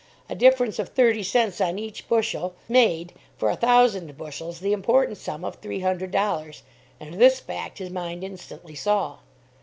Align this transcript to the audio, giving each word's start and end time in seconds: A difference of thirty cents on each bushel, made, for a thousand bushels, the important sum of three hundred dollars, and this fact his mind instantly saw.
A 0.27 0.33
difference 0.33 0.79
of 0.79 0.89
thirty 0.89 1.21
cents 1.21 1.61
on 1.61 1.77
each 1.77 2.07
bushel, 2.07 2.55
made, 2.67 3.13
for 3.37 3.51
a 3.51 3.55
thousand 3.55 4.17
bushels, 4.17 4.59
the 4.59 4.73
important 4.73 5.19
sum 5.19 5.45
of 5.45 5.57
three 5.57 5.81
hundred 5.81 6.09
dollars, 6.09 6.63
and 6.99 7.13
this 7.21 7.39
fact 7.39 7.77
his 7.77 7.91
mind 7.91 8.23
instantly 8.23 8.73
saw. 8.73 9.19